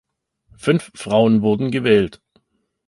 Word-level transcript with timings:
Fünf 0.57 0.89
Frauen 0.95 1.43
wurden 1.43 1.69
gewählt. 1.69 2.23